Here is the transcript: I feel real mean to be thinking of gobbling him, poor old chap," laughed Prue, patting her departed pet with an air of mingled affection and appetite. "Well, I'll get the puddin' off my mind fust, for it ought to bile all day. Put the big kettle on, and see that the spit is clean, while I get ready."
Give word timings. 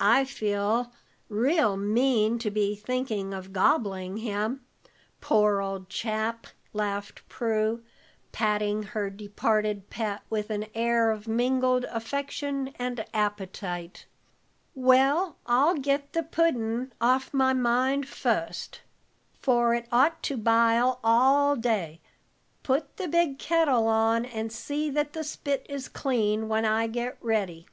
I 0.00 0.26
feel 0.26 0.92
real 1.30 1.74
mean 1.74 2.38
to 2.40 2.50
be 2.50 2.76
thinking 2.76 3.32
of 3.32 3.54
gobbling 3.54 4.18
him, 4.18 4.62
poor 5.22 5.62
old 5.62 5.88
chap," 5.88 6.46
laughed 6.74 7.26
Prue, 7.30 7.82
patting 8.30 8.82
her 8.82 9.08
departed 9.08 9.88
pet 9.88 10.20
with 10.28 10.50
an 10.50 10.66
air 10.74 11.10
of 11.10 11.26
mingled 11.26 11.84
affection 11.86 12.68
and 12.78 13.02
appetite. 13.14 14.04
"Well, 14.74 15.38
I'll 15.46 15.76
get 15.78 16.12
the 16.12 16.22
puddin' 16.22 16.92
off 17.00 17.32
my 17.32 17.54
mind 17.54 18.06
fust, 18.06 18.82
for 19.40 19.72
it 19.72 19.88
ought 19.90 20.22
to 20.24 20.36
bile 20.36 21.00
all 21.02 21.56
day. 21.56 22.02
Put 22.62 22.98
the 22.98 23.08
big 23.08 23.38
kettle 23.38 23.86
on, 23.86 24.26
and 24.26 24.52
see 24.52 24.90
that 24.90 25.14
the 25.14 25.24
spit 25.24 25.64
is 25.66 25.88
clean, 25.88 26.46
while 26.46 26.66
I 26.66 26.88
get 26.88 27.16
ready." 27.22 27.66